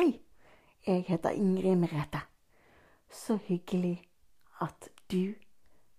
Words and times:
Hei, 0.00 0.20
jeg 0.86 1.04
heter 1.08 1.30
Ingrid 1.30 1.76
Merete. 1.76 2.20
Så 3.10 3.36
hyggelig 3.36 4.02
at 4.60 4.88
du 5.12 5.34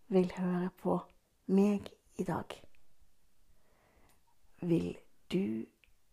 vil 0.07 0.31
høre 0.37 0.69
på 0.77 0.95
meg 1.45 1.91
i 2.17 2.23
dag. 2.23 2.55
Vil 4.61 4.97
du 5.31 5.65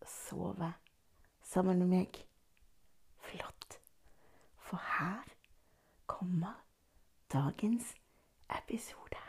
sove 0.05 0.73
sammen 1.43 1.79
med 1.79 1.87
meg? 1.87 2.21
Flott. 3.17 3.81
For 4.57 4.77
her 4.99 5.25
kommer 6.05 6.61
dagens 7.33 7.95
episode. 8.49 9.28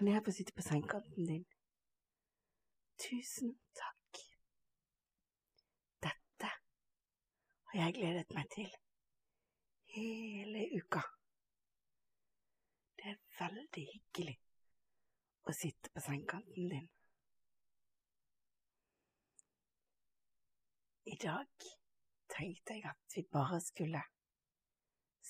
Kan 0.00 0.08
jeg 0.08 0.22
få 0.24 0.32
sitte 0.32 0.52
på 0.56 0.62
sengekanten 0.64 1.26
din? 1.28 1.42
Tusen 3.04 3.50
takk. 3.80 4.20
Dette 6.06 6.52
har 7.66 7.76
jeg 7.80 7.96
gledet 7.98 8.32
meg 8.36 8.46
til 8.54 8.70
hele 9.96 10.62
uka. 10.78 11.02
Det 12.96 13.12
er 13.12 13.20
veldig 13.42 13.84
hyggelig 13.92 14.38
å 15.44 15.56
sitte 15.60 15.92
på 15.92 16.06
sengekanten 16.08 16.72
din. 16.72 16.88
I 21.12 21.20
dag 21.28 21.70
tenkte 22.38 22.80
jeg 22.80 22.88
at 22.96 23.20
vi 23.20 23.28
bare 23.36 23.60
skulle 23.68 24.06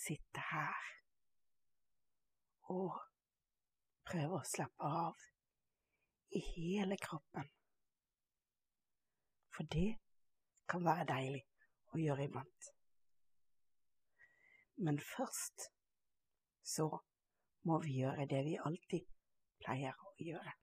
sitte 0.06 0.50
her 0.54 0.90
og 2.78 3.09
prøve 4.10 4.40
å 4.40 4.46
slappe 4.46 4.90
av 5.04 5.24
i 6.36 6.42
hele 6.52 6.98
kroppen. 7.00 7.48
For 9.54 9.66
det 9.74 9.88
kan 10.70 10.84
være 10.86 11.08
deilig 11.10 11.42
å 11.94 12.00
gjøre 12.00 12.26
iblant. 12.28 12.70
Men 14.80 15.00
først 15.04 15.68
så 16.74 16.86
må 17.68 17.80
vi 17.84 17.98
gjøre 18.00 18.26
det 18.30 18.40
vi 18.46 18.56
alltid 18.64 19.06
pleier 19.60 19.96
å 20.06 20.14
gjøre. 20.24 20.54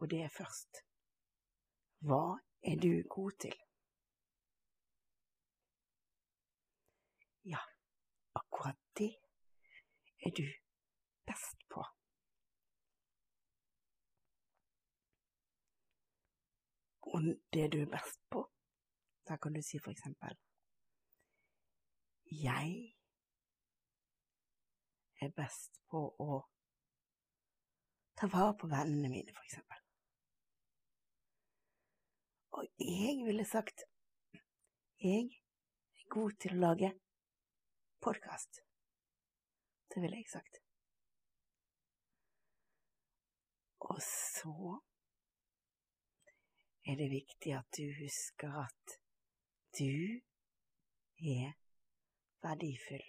Og 0.00 0.10
det 0.12 0.24
er 0.26 0.32
først 0.32 0.82
hva 2.06 2.36
er 2.66 2.76
du 2.82 2.90
god 3.08 3.38
til? 3.46 3.54
Ja, 7.46 7.62
akkurat 8.36 8.78
det 8.98 9.12
er 10.26 10.34
du 10.36 10.65
best 11.26 11.68
på. 11.72 11.84
Og 17.12 17.30
det 17.54 17.66
du 17.72 17.78
er 17.82 17.90
best 17.90 18.20
på, 18.30 18.42
da 19.28 19.36
kan 19.36 19.54
du 19.54 19.62
si 19.62 19.78
for 19.78 19.90
eksempel 19.90 20.34
Jeg 22.26 22.96
er 25.22 25.30
best 25.36 25.78
på 25.90 26.00
å 26.18 26.40
ta 28.18 28.26
vare 28.32 28.56
på 28.58 28.68
vennene 28.72 29.08
mine, 29.12 29.34
for 29.36 29.46
eksempel. 29.46 29.78
Og 32.56 32.68
jeg 32.80 33.22
ville 33.28 33.44
sagt 33.44 33.86
jeg 34.98 35.26
er 35.30 36.06
god 36.10 36.38
til 36.42 36.56
å 36.56 36.62
lage 36.68 36.92
podkast. 38.02 38.62
Det 39.92 40.02
ville 40.02 40.22
jeg 40.22 40.32
sagt. 40.32 40.65
Og 43.92 44.00
så 44.02 44.80
er 46.86 46.94
det 47.00 47.10
viktig 47.10 47.52
at 47.54 47.68
du 47.78 47.86
husker 48.02 48.50
at 48.66 48.96
du 49.78 50.20
er 51.36 51.52
verdifull. 52.42 53.06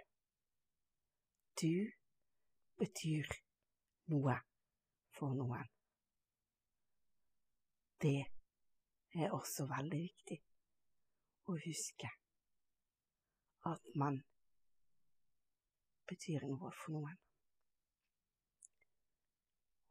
Du 1.62 1.74
betyr 2.78 3.30
noe 4.14 4.36
for 5.18 5.34
noen. 5.40 5.70
Det 8.02 8.20
er 9.18 9.34
også 9.34 9.66
veldig 9.72 10.02
viktig 10.04 10.38
å 11.50 11.56
huske 11.64 12.12
at 13.72 13.96
man 13.98 14.20
betyr 16.08 16.46
noe 16.46 16.70
for 16.84 17.00
noen. 17.00 17.18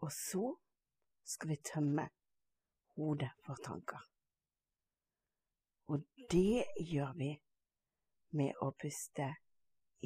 Og 0.06 0.12
så 0.14 0.44
skal 1.26 1.50
vi 1.50 1.56
tømme 1.72 2.08
hodet 2.96 3.30
for 3.44 3.58
tanker. 3.64 4.00
Og 5.86 6.06
det 6.30 6.64
gjør 6.80 7.12
vi 7.18 7.32
med 8.38 8.62
å 8.62 8.70
puste 8.78 9.28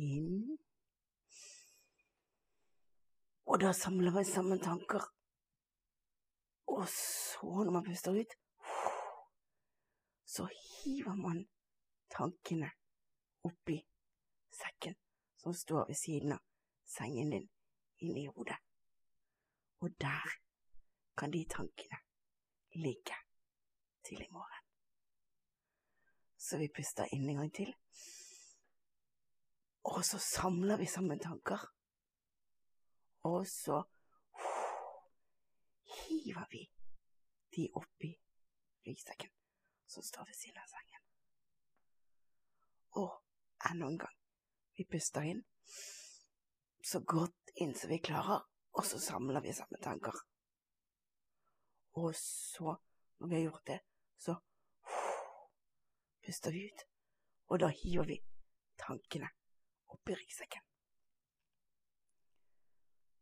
inn. 0.01 0.57
Og 3.51 3.61
da 3.61 3.73
samler 3.77 4.15
vi 4.15 4.25
sammen 4.29 4.61
tanker. 4.63 5.05
Og 6.71 6.85
så, 6.89 7.49
når 7.65 7.73
man 7.75 7.87
puster 7.87 8.15
ut, 8.15 8.37
så 10.31 10.47
hiver 10.47 11.17
man 11.19 11.43
tankene 12.15 12.71
oppi 13.47 13.81
sekken 14.55 14.95
som 15.41 15.57
står 15.57 15.89
ved 15.89 15.99
siden 15.99 16.37
av 16.37 16.45
sengen 16.87 17.33
din, 17.35 17.49
inni 18.05 18.27
hodet. 18.29 18.59
Og 19.81 19.91
der 20.01 20.37
kan 21.17 21.31
de 21.31 21.45
tankene 21.51 21.99
ligge 22.75 23.17
til 24.07 24.23
i 24.23 24.31
morgen. 24.31 24.67
Så 26.39 26.59
vi 26.59 26.71
puster 26.77 27.09
inn 27.13 27.29
en 27.29 27.43
gang 27.43 27.53
til, 27.55 27.75
og 29.85 30.05
så 30.05 30.19
samler 30.19 30.81
vi 30.81 30.87
sammen 30.87 31.21
tanker. 31.21 31.61
Og 33.23 33.47
så 33.47 33.83
hiver 35.85 36.47
vi 36.51 36.65
de 37.57 37.69
oppi 37.75 38.15
ryggsekken 38.87 39.31
som 39.87 40.03
står 40.03 40.25
ved 40.29 40.39
siden 40.39 40.63
av 40.63 40.69
sengen. 40.71 41.05
Og 43.03 43.11
enda 43.71 43.91
en 43.91 43.99
gang. 43.99 44.17
Vi 44.77 44.87
puster 44.89 45.27
inn 45.27 45.43
så 46.91 47.01
godt 47.01 47.53
inn 47.61 47.75
som 47.77 47.91
vi 47.91 47.99
klarer, 47.99 48.47
og 48.73 48.87
så 48.87 48.99
samler 49.03 49.43
vi 49.45 49.53
sammen 49.53 49.83
tanker. 49.83 50.17
Og 51.93 52.15
så, 52.17 52.77
når 53.19 53.29
vi 53.29 53.35
har 53.35 53.43
gjort 53.43 53.67
det, 53.67 53.81
så 54.19 54.35
puster 56.27 56.55
vi 56.55 56.67
ut, 56.71 56.85
og 57.51 57.61
da 57.61 57.71
hiver 57.83 58.07
vi 58.07 58.21
tankene 58.79 59.31
oppi 59.91 60.15
ryggsekken. 60.15 60.63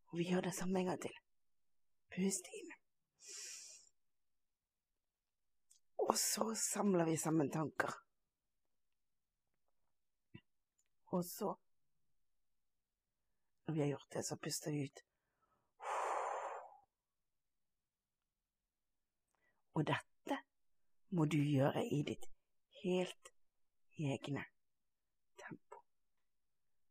Og 0.09 0.17
vi 0.17 0.29
gjør 0.29 0.47
det 0.47 0.53
samme 0.57 0.79
en 0.79 0.91
gang 0.91 1.01
til. 1.01 1.17
Pust 2.09 2.47
inn. 2.57 2.71
Og 6.09 6.15
så 6.17 6.47
samler 6.57 7.05
vi 7.05 7.17
sammen 7.21 7.51
tanker. 7.53 7.93
Og 11.13 11.25
så, 11.25 11.53
når 13.65 13.73
vi 13.73 13.81
har 13.81 13.87
gjort 13.87 14.13
det, 14.13 14.25
så 14.25 14.37
puster 14.37 14.71
vi 14.71 14.83
ut. 14.85 15.03
Og 19.79 19.85
dette 19.87 20.35
må 21.15 21.23
du 21.31 21.37
gjøre 21.39 21.85
i 21.87 22.01
ditt 22.03 22.25
helt 22.81 23.29
egne 23.95 24.43
tempo. 25.39 25.79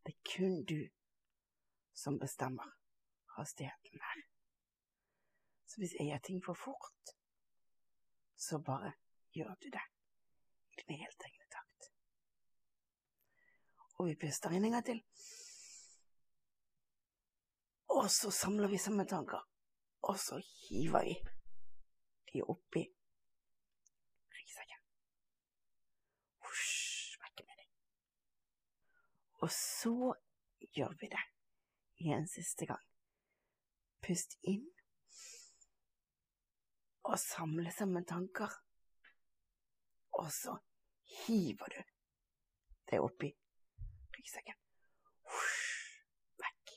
Det 0.06 0.14
er 0.14 0.23
kun 0.31 0.62
du 0.64 0.79
som 1.93 2.17
bestemmer 2.23 2.70
hastigheten 3.37 4.00
her. 4.06 4.25
Så 5.69 5.82
hvis 5.82 5.93
jeg 5.99 6.08
gjør 6.08 6.25
ting 6.31 6.40
for 6.46 6.56
fort, 6.64 7.14
så 8.37 8.62
bare 8.70 8.94
gjør 9.37 9.52
du 9.61 9.69
det 9.76 9.87
i 10.73 10.81
din 10.81 11.05
helt 11.05 11.29
egne 11.29 11.49
takt. 11.52 11.93
Og 13.99 14.08
vi 14.08 14.20
puster 14.25 14.56
inn 14.56 14.64
en 14.64 14.79
gang 14.79 14.87
til. 14.87 15.02
Og 17.99 18.06
så 18.11 18.32
samler 18.32 18.73
vi 18.73 18.81
sammen 18.81 19.08
tanker, 19.08 19.44
og 20.08 20.17
så 20.17 20.41
hiver 20.41 21.05
vi 21.05 21.38
de 22.32 22.38
er 22.38 22.50
oppi 22.50 22.84
ryggsekken. 24.36 24.82
Husj, 26.46 27.16
vekk 27.22 27.44
med 27.46 27.60
dem. 27.62 27.70
Og 29.42 29.50
så 29.54 30.14
gjør 30.76 30.94
vi 31.00 31.10
det 31.14 31.25
en 32.12 32.28
siste 32.28 32.66
gang. 32.66 32.84
Pust 34.04 34.36
inn, 34.42 34.66
og 37.08 37.19
samle 37.19 37.72
sammen 37.72 38.04
tanker. 38.06 38.52
Og 40.19 40.32
så 40.32 40.56
hiver 41.24 41.72
du 41.74 41.82
det 42.90 43.00
oppi 43.00 43.31
ryggsekken. 44.16 44.58
Vekk. 46.42 46.74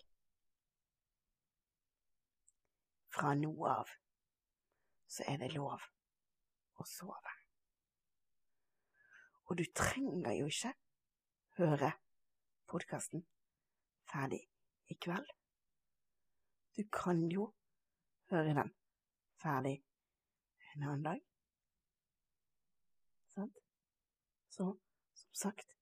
Fra 3.11 3.33
nå 3.35 3.53
av 3.67 3.91
så 5.11 5.25
er 5.27 5.41
det 5.41 5.51
lov 5.51 5.81
å 6.79 6.85
sove. 6.87 7.33
Og 9.51 9.57
du 9.59 9.65
trenger 9.75 10.37
jo 10.37 10.47
ikke 10.47 10.71
høre 11.57 11.91
podkasten 12.71 13.25
ferdig 14.07 14.39
i 14.87 14.95
kveld. 14.95 15.27
Du 16.77 16.85
kan 16.95 17.25
jo 17.31 17.49
høre 18.31 18.55
den 18.55 18.71
ferdig 19.43 19.75
en 20.71 20.85
annen 20.85 21.03
dag. 21.09 21.19
Sant? 23.35 23.59
Så, 24.47 24.69
som 25.23 25.35
sagt, 25.43 25.75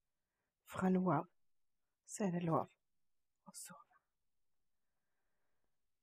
fra 0.70 0.90
nå 0.90 1.04
av 1.14 1.30
så 2.10 2.26
er 2.26 2.34
det 2.34 2.44
lov 2.48 2.66
å 2.66 3.54
sove. 3.54 4.02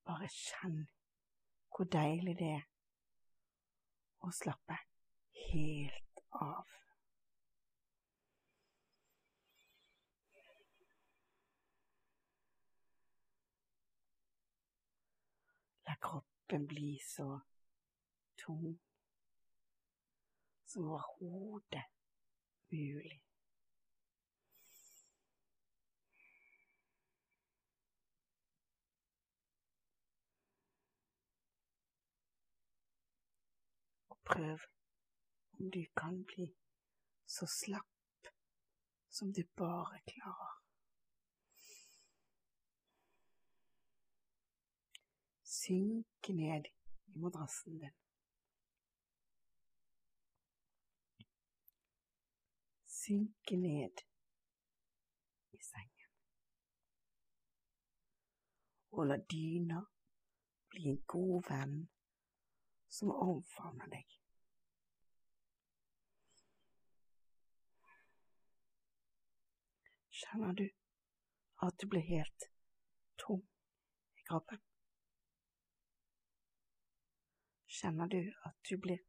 Bare 0.07 0.31
kjenn 0.31 0.85
hvor 1.75 1.91
deilig 1.91 2.39
det 2.39 2.55
er 2.61 2.67
å 4.27 4.33
slappe 4.35 4.79
helt 5.47 6.23
av. 6.31 6.73
La 15.87 15.95
kroppen 16.03 16.67
bli 16.67 16.97
så 17.03 17.29
tung 18.43 18.75
som 20.67 20.91
overhodet 20.91 21.87
mulig. 22.75 23.26
Prøv 34.27 34.59
om 35.59 35.71
du 35.71 35.83
kan 35.97 36.25
bli 36.25 36.49
så 37.27 37.47
slapp 37.47 38.31
som 39.17 39.33
du 39.33 39.43
bare 39.57 40.01
klarer. 40.07 40.57
Synk 45.43 46.29
ned 46.29 46.69
i 47.07 47.19
madrassen 47.19 47.79
din. 47.79 47.97
Synke 52.87 53.57
ned 53.57 54.05
i 55.53 55.63
sengen. 55.71 56.13
Og 58.91 59.07
la 59.07 59.17
dyna 59.17 59.81
bli 60.71 60.89
en 60.93 61.03
god 61.07 61.51
venn 61.51 61.77
som 62.89 63.11
omfavner 63.11 63.91
deg. 63.93 64.17
Kjenner 70.17 70.53
du 70.57 70.69
at 71.67 71.77
du 71.81 71.87
blir 71.93 72.05
helt 72.09 72.49
tom 73.21 73.43
i 74.17 74.25
kroppen? 74.29 74.63
Kjenner 77.67 78.09
du 78.09 78.21
at 78.49 78.57
du 78.71 78.77
blir 78.81 79.03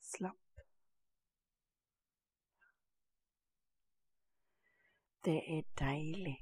slapp? 0.00 0.62
Det 5.24 5.36
er 5.58 5.66
deilig 5.76 6.38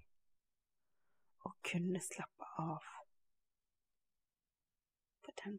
å 1.42 1.50
kunne 1.66 1.98
slappe 2.04 2.52
av 2.62 2.86
på 5.26 5.34
den 5.42 5.58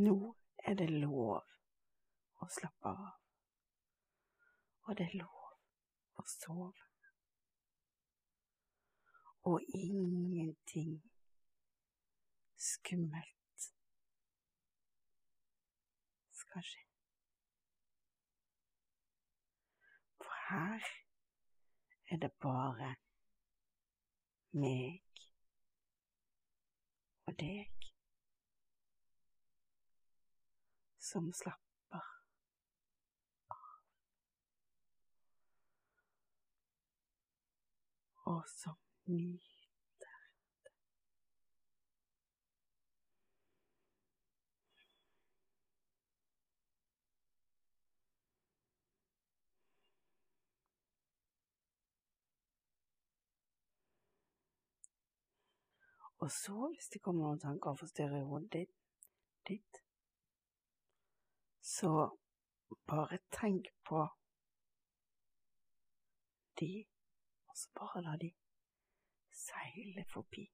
Nå 0.00 0.16
er 0.64 0.76
det 0.78 0.86
lov 0.90 1.40
å 2.40 2.46
slappe 2.48 2.88
av, 2.88 3.16
og 4.86 4.96
det 4.96 5.08
er 5.10 5.16
lov 5.20 6.20
å 6.20 6.24
sove. 6.30 6.86
Og 9.50 9.66
ingenting 9.76 10.94
skummelt 12.60 13.66
skal 16.40 16.64
skje. 16.70 16.86
For 20.20 20.40
her 20.46 20.88
er 22.08 22.24
det 22.24 22.32
bare 22.46 22.94
meg 24.64 25.26
og 27.26 27.36
deg 27.44 27.79
som 31.10 31.32
slapper 31.34 31.96
av. 31.96 32.02
Og 38.30 38.42
som 38.48 38.76
nyter 39.10 39.40
det. 40.04 40.72
Og 56.20 56.30
så, 56.30 56.68
hvis 56.68 56.88
det 56.92 57.02
kommer 57.02 57.24
noen 57.24 57.40
tanker 57.42 57.74
og 57.74 57.80
forstyrrer 57.82 58.28
hodet 58.28 58.52
ditt, 58.52 58.76
ditt 59.48 59.86
så 61.70 61.90
bare 62.90 63.18
tenk 63.38 63.68
på 63.88 64.00
de, 66.60 66.72
og 67.48 67.56
så 67.56 67.68
bare 67.78 68.02
la 68.02 68.16
de 68.24 68.30
seile 69.44 70.04
forbi. 70.12 70.44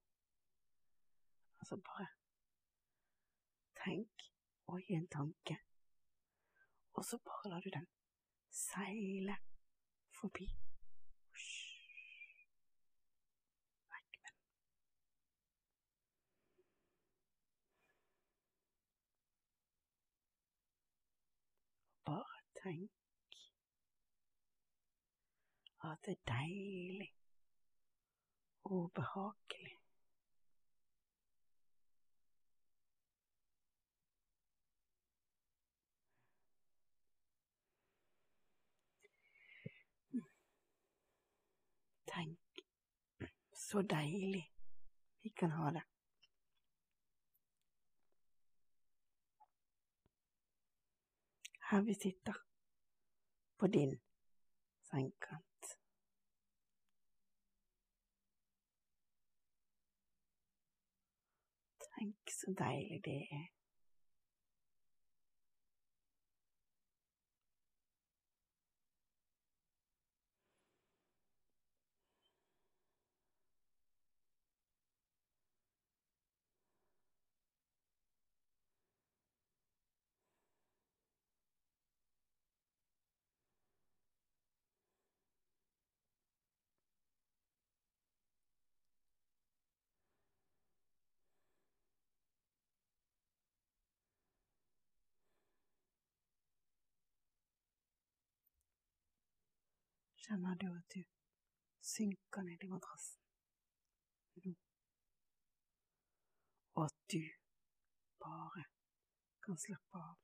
Altså 1.59 1.77
bare 1.89 2.07
tenk 3.85 4.29
og 4.67 4.81
gi 4.87 4.95
en 4.95 5.09
tanke, 5.09 5.57
og 6.95 7.05
så 7.05 7.19
bare 7.19 7.51
lar 7.51 7.61
du 7.61 7.71
den 7.79 7.89
seile 8.51 9.37
forbi. 10.21 10.47
Vekk 13.91 14.19
med 14.23 14.31
den. 14.31 14.39
Bare 22.07 22.37
tenk 22.67 22.91
at 25.85 25.99
det 26.05 26.13
er 26.13 26.23
deilig 26.33 27.13
og 28.65 28.93
behagelig. 28.95 29.77
Tenk 42.07 42.65
så 43.53 43.83
deilig 43.83 44.43
vi 45.23 45.29
kan 45.29 45.51
ha 45.51 45.71
det. 45.71 45.83
Her 51.71 51.83
vi 51.83 51.95
sitter, 51.95 52.35
på 53.59 53.67
din 53.67 53.99
sengekant. 54.91 55.77
Tenk 61.97 62.31
så 62.31 62.55
deilig 62.59 63.05
det 63.05 63.21
er. 63.33 63.56
Kjenner 100.27 100.55
du 100.55 100.67
at 100.75 100.95
du 100.95 101.03
synker 101.81 102.43
ned 102.43 102.63
i 102.65 102.69
madrassen 102.71 103.23
nå, 104.45 104.55
og 106.75 106.85
at 106.85 106.97
du 107.13 107.23
bare 108.25 108.65
kan 109.47 109.61
slappe 109.65 110.03
av. 110.03 110.17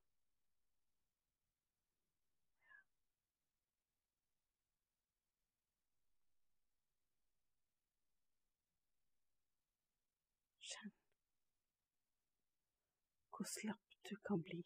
Kjenn 10.73 10.93
hvor 13.31 13.51
slapp 13.55 13.99
du 14.11 14.17
kan 14.27 14.43
bli 14.51 14.61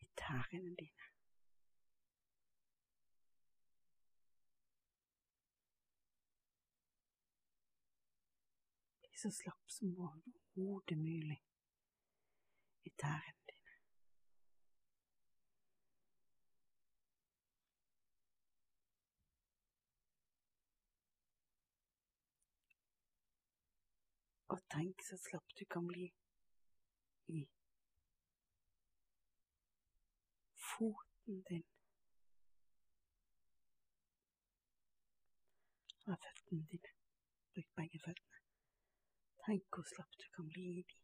i 0.00 0.12
tærne 0.24 0.76
dine. 0.80 1.09
Så 9.20 9.30
slapp 9.30 9.70
som 9.70 9.98
overhodet 9.98 10.98
mulig 10.98 11.42
i 12.84 12.90
tærne 13.02 13.40
dine. 13.48 13.74
Og 24.48 24.62
tenk 24.74 25.04
så 25.08 25.20
slapp 25.26 25.52
du 25.58 25.64
kan 25.74 25.86
bli 25.92 26.08
i 27.28 27.44
foten 30.70 31.44
din. 31.50 31.66
Av 36.08 36.16
føttene 36.24 36.66
dine. 36.72 36.96
Bruk 37.52 37.68
begge 37.76 38.00
føttene. 38.06 38.29
Tenk 39.44 39.64
hvor 39.74 39.82
slapp 39.82 40.12
du 40.20 40.26
kan 40.36 40.48
bli 40.48 40.62
i 40.78 40.82
de. 40.90 40.96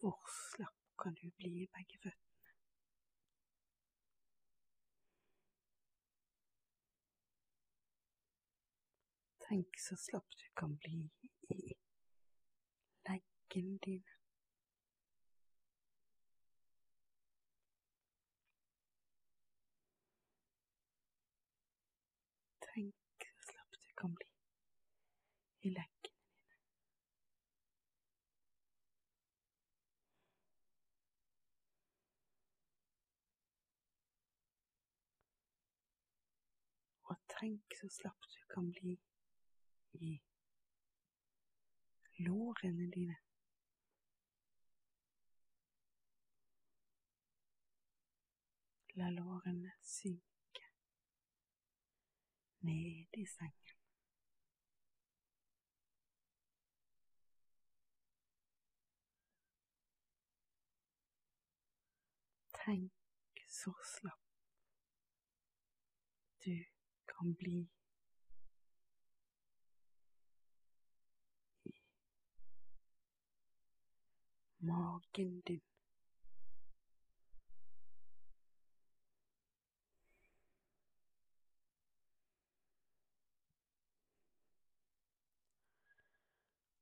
Hvor 0.00 0.30
slapp 0.52 0.78
kan 1.02 1.14
du 1.14 1.30
bli 1.36 1.50
i 1.62 1.66
begge 1.76 1.98
føttene? 2.04 2.54
Tenk 9.48 9.78
så 9.86 9.96
slapp 10.06 10.40
du 10.40 10.46
kan 10.56 10.76
bli 10.78 11.02
i 11.50 11.60
leggene 13.08 13.78
dine. 13.84 14.19
Tenk 22.74 23.24
så 23.26 23.52
slapp 23.52 23.72
du 23.72 23.94
kan 23.98 24.12
bli 24.14 24.28
i 25.66 25.70
leggene 25.74 26.26
dine. 26.36 26.58
Og 37.10 37.18
tenk 37.34 37.78
så 37.80 37.90
slapp 37.90 38.30
du 38.36 38.40
kan 38.54 38.70
bli 38.78 38.94
i 39.98 40.14
lårene 42.22 42.90
dine. 42.94 43.18
La 48.94 49.10
lårene 49.10 49.74
synke 49.82 50.29
ned 52.60 53.06
i 53.12 53.26
sengen. 53.26 53.76
Tenk 62.64 62.92
så 63.48 63.72
slapp 63.84 64.30
du 66.44 66.64
kan 67.06 67.34
bli 67.34 67.68
i 71.64 71.72
magen 74.58 75.40
din. 75.40 75.69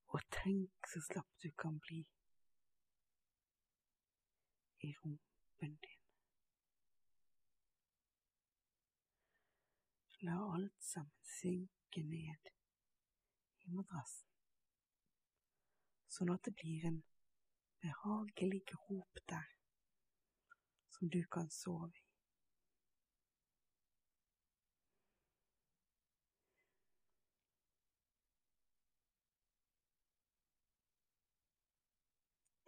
Og 0.08 0.20
tenk 0.32 0.88
så 0.88 1.00
slapp 1.04 1.28
du 1.42 1.50
kan 1.62 1.78
bli 1.84 2.00
i 4.80 4.94
rumpen 5.02 5.76
din. 5.84 6.00
La 10.20 10.38
alt 10.54 10.82
sammen 10.82 11.14
synke 11.22 12.02
ned 12.02 12.50
i 13.62 13.70
madrassen, 13.70 14.32
sånn 16.10 16.32
at 16.34 16.42
det 16.48 16.56
blir 16.58 16.88
en 16.88 16.98
behagelig 17.84 18.64
grop 18.72 19.22
der 19.30 19.46
som 20.96 21.12
du 21.14 21.20
kan 21.30 21.50
sove 21.54 21.92
i. 21.94 22.07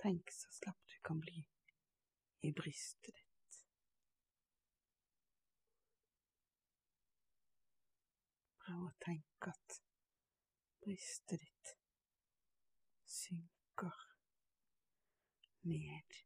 Tenk 0.02 0.30
så 0.30 0.48
slapp 0.50 0.86
du 0.86 0.98
kan 1.04 1.20
bli 1.20 1.42
i 2.40 2.52
brystet 2.56 3.14
ditt. 3.14 3.58
Prøv 8.64 8.86
å 8.86 8.92
tenke 9.04 9.52
at 9.52 9.76
brystet 10.80 11.44
ditt 11.44 11.74
synker 13.04 14.06
ned 15.68 16.20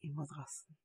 i 0.00 0.12
madrassen. 0.16 0.78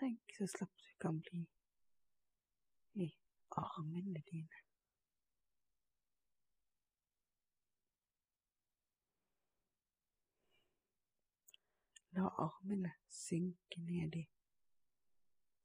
Tenk 0.00 0.34
så 0.40 0.50
slapp 0.50 0.74
du 0.82 0.96
kan 0.98 1.22
bli 1.22 1.46
armene 3.56 4.22
dine. 4.30 4.58
La 12.16 12.28
armene 12.46 12.92
synke 13.08 13.80
ned 13.80 14.14
i 14.14 14.24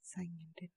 sengen 0.01 0.53
din. 0.59 0.73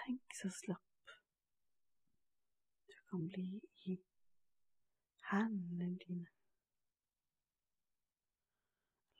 Tenk 0.00 0.34
så 0.34 0.50
slapp 0.50 1.14
du 2.88 2.96
kan 3.08 3.28
bli 3.28 3.60
i 3.86 3.98
hendene 5.30 5.98
dine. 6.06 6.33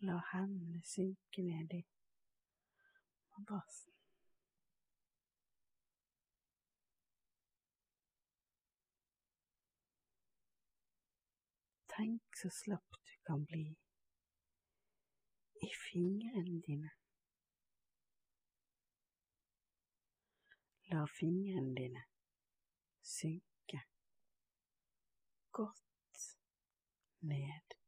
La 0.04 0.16
hendene 0.30 0.82
synke 0.84 1.42
ned 1.42 1.70
i 1.72 1.78
madrassen. 3.32 3.92
Tenk 11.94 12.36
så 12.36 12.50
slapp 12.58 12.98
du 13.06 13.14
kan 13.30 13.46
bli 13.48 13.64
i 15.68 15.70
fingrene 15.86 16.60
dine. 16.68 16.92
La 20.92 21.06
fingrene 21.16 21.74
dine 21.80 22.04
synke 23.16 23.84
godt 25.62 26.30
ned 27.32 27.80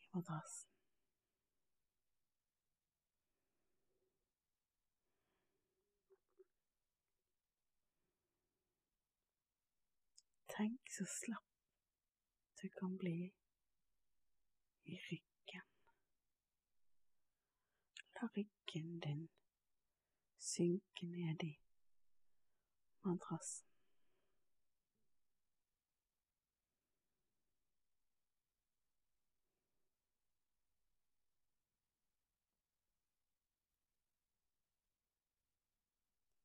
i 0.00 0.10
madrassen. 0.14 0.69
Tenk 10.60 10.90
så 10.92 11.04
slapp 11.08 11.44
du 12.62 12.68
kan 12.68 12.96
bli 12.96 13.32
i 14.84 14.96
ryggen. 14.96 15.68
La 18.14 18.28
ryggen 18.36 19.00
din 19.00 19.28
synke 20.38 21.06
ned 21.06 21.42
i 21.42 21.54
madrassen. 23.02 23.66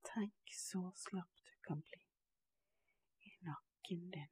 Tenk 0.03 0.57
så 0.63 0.91
slapp 0.95 1.35
du 1.35 1.61
kan 1.67 1.81
bli 1.81 2.04
nakken 3.85 4.09
din. 4.11 4.29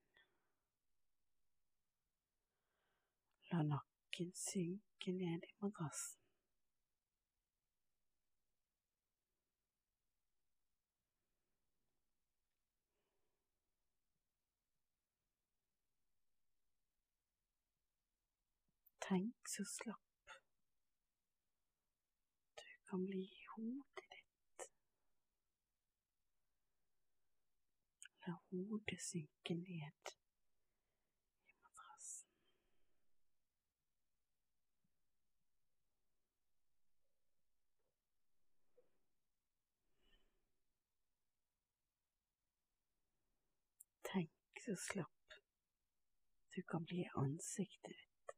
La 3.52 3.62
nakken 3.62 4.32
synke 4.34 5.12
ned 5.12 5.44
i 5.44 5.54
madrassen. 5.62 6.22
Tenk 19.00 19.48
så 19.48 19.64
slapp 19.66 20.30
du 22.56 22.64
kan 22.90 23.06
bli 23.06 23.22
i 23.22 23.46
hodet 23.56 24.13
La 28.26 28.34
hodet 28.50 29.02
synke 29.02 29.54
ned 29.54 30.12
i 31.48 31.56
madrassen. 31.64 32.30
Tenk 44.12 44.64
så 44.66 44.78
slapp 44.88 45.40
du 46.56 46.62
kan 46.62 46.86
bli 46.86 47.02
i 47.02 47.10
ansiktet 47.16 47.92
ditt. 48.00 48.36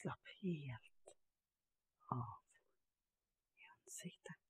Slapp 0.00 0.34
helt 0.40 1.16
av 2.08 2.44
i 3.58 3.66
ansiktet. 3.76 4.48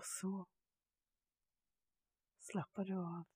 Og 0.00 0.06
så 0.06 0.44
slapper 2.40 2.84
du 2.88 2.94
av 2.96 3.26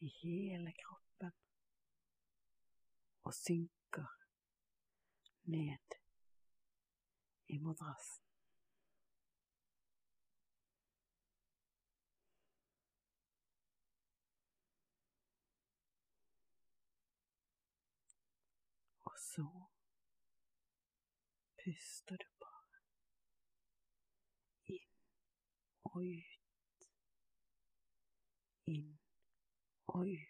i 0.00 0.08
hele 0.22 0.70
kroppen 0.78 1.34
og 3.28 3.34
synker 3.36 4.06
ned 5.52 5.96
i 7.52 7.58
madrassen. 7.60 8.24
Og 19.04 19.20
så 19.26 19.46
puster 21.60 22.16
du 22.24 22.28
bare 22.46 22.80
inn 24.78 24.96
og 26.00 26.06
ut, 26.08 26.88
inn 28.74 28.88
og 29.94 30.06
ut. 30.06 30.29